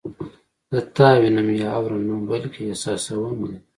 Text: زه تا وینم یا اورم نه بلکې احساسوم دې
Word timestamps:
زه 0.73 0.79
تا 0.95 1.09
وینم 1.19 1.47
یا 1.61 1.67
اورم 1.77 2.01
نه 2.07 2.15
بلکې 2.29 2.61
احساسوم 2.69 3.39
دې 3.47 3.57